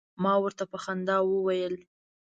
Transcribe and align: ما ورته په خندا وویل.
ما 0.23 0.33
ورته 0.43 0.63
په 0.71 0.77
خندا 0.83 1.17
وویل. 1.23 1.75